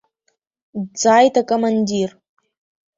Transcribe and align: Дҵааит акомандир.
Дҵааит 0.87 1.35
акомандир. 1.41 2.09